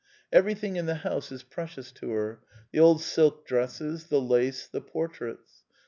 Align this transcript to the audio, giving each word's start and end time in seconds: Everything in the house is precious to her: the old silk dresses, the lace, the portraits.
Everything 0.33 0.77
in 0.77 0.87
the 0.87 0.95
house 0.95 1.31
is 1.31 1.43
precious 1.43 1.91
to 1.91 2.09
her: 2.09 2.39
the 2.71 2.79
old 2.79 3.03
silk 3.03 3.45
dresses, 3.45 4.05
the 4.07 4.19
lace, 4.19 4.65
the 4.65 4.81
portraits. 4.81 5.61